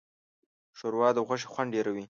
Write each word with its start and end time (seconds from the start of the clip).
ښوروا 0.77 1.09
د 1.15 1.17
غوښې 1.27 1.47
خوند 1.53 1.69
ډېروي. 1.75 2.05